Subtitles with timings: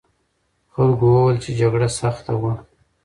[0.73, 2.53] خلکو وویل چې جګړه سخته وه.